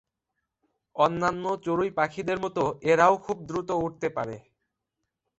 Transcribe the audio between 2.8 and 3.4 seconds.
এরাও খুব